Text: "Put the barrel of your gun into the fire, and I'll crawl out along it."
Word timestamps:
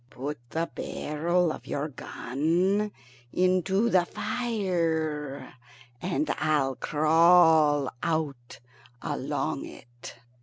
"Put 0.09 0.39
the 0.49 0.65
barrel 0.73 1.51
of 1.51 1.67
your 1.67 1.87
gun 1.87 2.91
into 3.31 3.87
the 3.87 4.03
fire, 4.03 5.53
and 6.01 6.27
I'll 6.39 6.75
crawl 6.75 7.87
out 8.01 8.59
along 9.03 9.65
it." 9.65 10.15